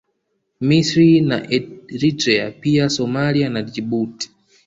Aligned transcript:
Misri 0.61 1.21
na 1.21 1.47
Eritrea 1.51 2.51
pia 2.51 2.89
Somalia 2.89 3.49
na 3.49 3.61
Djibouti 3.61 4.31